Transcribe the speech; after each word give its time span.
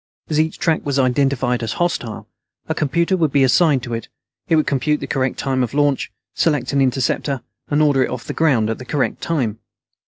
As 0.29 0.39
each 0.39 0.57
track 0.57 0.83
was 0.83 0.97
identified 0.97 1.61
as 1.61 1.73
hostile, 1.73 2.27
a 2.67 2.73
computer 2.73 3.15
would 3.15 3.31
be 3.31 3.43
assigned 3.43 3.83
to 3.83 3.93
it. 3.93 4.07
It 4.47 4.55
would 4.55 4.65
compute 4.65 4.99
the 4.99 5.05
correct 5.05 5.37
time 5.37 5.61
of 5.61 5.75
launch, 5.75 6.11
select 6.33 6.73
an 6.73 6.81
interceptor, 6.81 7.41
and 7.69 7.83
order 7.83 8.03
it 8.05 8.09
off 8.09 8.25
the 8.25 8.33
ground 8.33 8.71
at 8.71 8.79
the 8.79 8.85
correct 8.85 9.21
time. 9.21 9.59